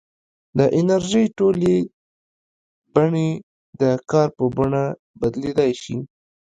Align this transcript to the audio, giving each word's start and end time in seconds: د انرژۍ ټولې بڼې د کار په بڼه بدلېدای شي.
د 0.57 0.59
انرژۍ 0.79 1.25
ټولې 1.37 1.75
بڼې 2.93 3.29
د 3.81 3.83
کار 4.11 4.27
په 4.37 4.45
بڼه 4.57 4.83
بدلېدای 5.19 5.71
شي. 5.81 5.97